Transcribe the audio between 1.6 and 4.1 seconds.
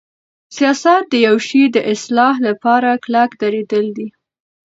د اصلاح لپاره کلک دریدل دی.